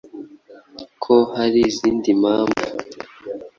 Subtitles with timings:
[1.03, 2.63] ko hari izindi mpamvu